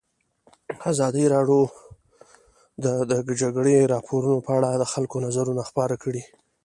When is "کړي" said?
6.03-6.23